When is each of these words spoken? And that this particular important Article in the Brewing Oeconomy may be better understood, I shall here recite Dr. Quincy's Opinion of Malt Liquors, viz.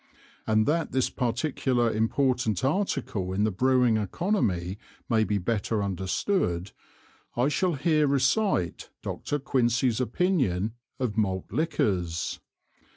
And 0.47 0.65
that 0.65 0.93
this 0.93 1.11
particular 1.11 1.91
important 1.93 2.65
Article 2.65 3.31
in 3.33 3.43
the 3.43 3.51
Brewing 3.51 3.99
Oeconomy 3.99 4.77
may 5.07 5.23
be 5.23 5.37
better 5.37 5.83
understood, 5.83 6.71
I 7.37 7.49
shall 7.49 7.75
here 7.75 8.07
recite 8.07 8.89
Dr. 9.03 9.37
Quincy's 9.37 10.01
Opinion 10.01 10.73
of 10.99 11.17
Malt 11.17 11.51
Liquors, 11.51 12.39
viz. 12.39 12.39